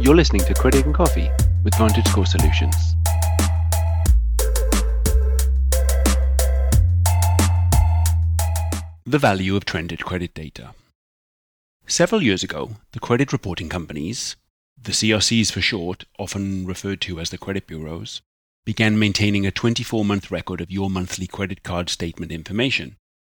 [0.00, 1.30] You're listening to Credit and Coffee
[1.62, 2.74] with VantageScore Solutions.
[9.04, 10.70] The value of trended credit data.
[11.86, 14.36] Several years ago, the credit reporting companies,
[14.80, 18.22] the CRCs for short, often referred to as the credit bureaus,
[18.64, 22.96] began maintaining a 24 month record of your monthly credit card statement information,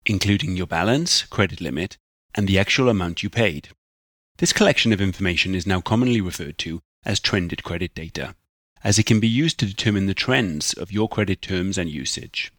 [0.06, 1.96] including your balance, credit limit,
[2.34, 3.70] and the actual amount you paid.
[4.42, 8.34] This collection of information is now commonly referred to as trended credit data,
[8.82, 12.50] as it can be used to determine the trends of your credit terms and usage.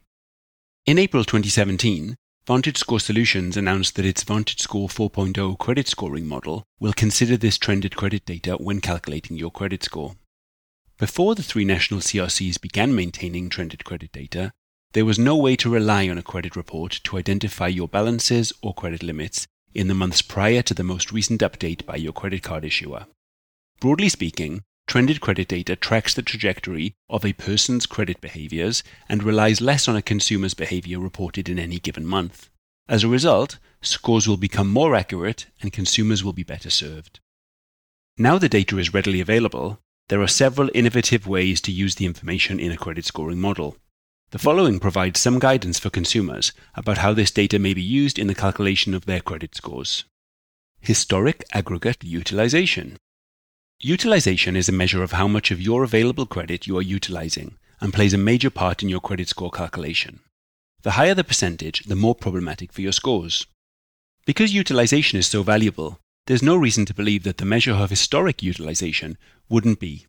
[0.86, 2.16] In April 2017,
[2.48, 8.24] VantageScore Solutions announced that its VantageScore 4.0 credit scoring model will consider this trended credit
[8.24, 10.16] data when calculating your credit score.
[10.98, 14.54] Before the three national CRCs began maintaining trended credit data,
[14.94, 18.74] there was no way to rely on a credit report to identify your balances or
[18.74, 22.66] credit limits in the months prior to the most recent update by your credit card
[22.66, 23.08] issuer.
[23.80, 29.62] Broadly speaking, Trended credit data tracks the trajectory of a person's credit behaviors and relies
[29.62, 32.50] less on a consumer's behavior reported in any given month.
[32.88, 37.22] As a result, scores will become more accurate and consumers will be better served.
[38.18, 42.60] Now the data is readily available, there are several innovative ways to use the information
[42.60, 43.78] in a credit scoring model.
[44.34, 48.26] The following provides some guidance for consumers about how this data may be used in
[48.26, 50.06] the calculation of their credit scores.
[50.82, 52.98] Historic aggregate utilization.
[53.80, 57.94] Utilization is a measure of how much of your available credit you are utilizing and
[57.94, 60.22] plays a major part in your credit score calculation.
[60.82, 63.46] The higher the percentage, the more problematic for your scores.
[64.26, 68.42] Because utilization is so valuable, there's no reason to believe that the measure of historic
[68.42, 69.16] utilization
[69.48, 70.08] wouldn't be.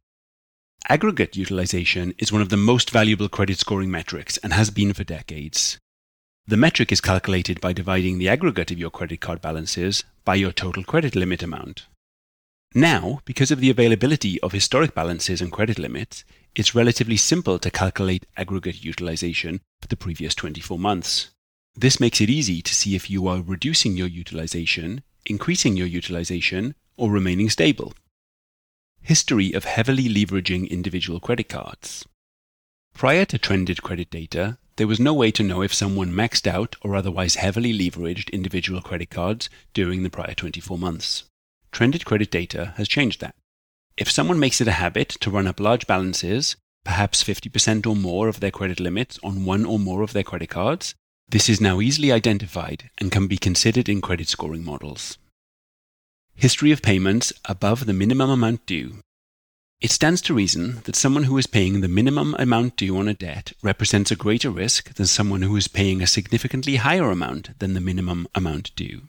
[0.91, 5.03] Aggregate utilization is one of the most valuable credit scoring metrics and has been for
[5.03, 5.79] decades.
[6.47, 10.53] The metric is calculated by dividing the aggregate of your credit card balances by your
[10.53, 11.87] total credit limit amount.
[12.75, 16.23] Now, because of the availability of historic balances and credit limits,
[16.55, 21.31] it's relatively simple to calculate aggregate utilization for the previous 24 months.
[21.75, 26.75] This makes it easy to see if you are reducing your utilization, increasing your utilization,
[26.99, 27.95] or remaining stable.
[29.05, 32.07] History of heavily leveraging individual credit cards.
[32.95, 36.77] Prior to trended credit data, there was no way to know if someone maxed out
[36.81, 41.25] or otherwise heavily leveraged individual credit cards during the prior 24 months.
[41.71, 43.35] Trended credit data has changed that.
[43.99, 48.29] If someone makes it a habit to run up large balances, perhaps 50% or more
[48.29, 50.95] of their credit limits on one or more of their credit cards,
[51.29, 55.19] this is now easily identified and can be considered in credit scoring models.
[56.37, 58.97] History of payments above the minimum amount due.
[59.81, 63.15] It stands to reason that someone who is paying the minimum amount due on a
[63.15, 67.75] debt represents a greater risk than someone who is paying a significantly higher amount than
[67.75, 69.03] the minimum amount due.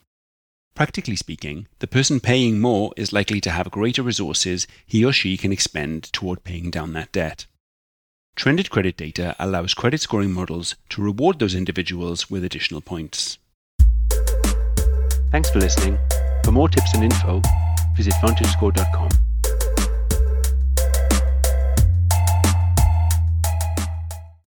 [0.76, 5.36] Practically speaking, the person paying more is likely to have greater resources he or she
[5.36, 7.48] can expend toward paying down that debt.
[8.36, 13.40] Trended credit data allows credit scoring models to reward those individuals with additional points.
[15.32, 15.98] Thanks for listening.
[16.46, 17.42] For more tips and info,
[17.98, 19.25] visit VantageScore.com.